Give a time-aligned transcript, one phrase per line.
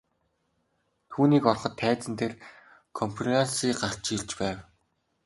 [1.11, 2.33] Түүнийг ороход тайзан дээр
[2.97, 4.57] КОНФЕРАНСЬЕ гарч ирж байв.